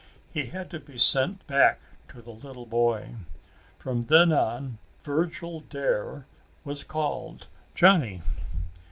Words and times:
He 0.33 0.47
had 0.47 0.71
to 0.71 0.79
be 0.79 0.97
sent 0.97 1.45
back 1.45 1.79
to 2.07 2.23
the 2.23 2.31
little 2.31 2.65
boy. 2.65 3.17
From 3.77 4.01
then 4.01 4.33
on 4.33 4.79
Virgil 5.03 5.59
Dare 5.59 6.25
was 6.65 6.83
called 6.83 7.45
Johnny. 7.75 8.23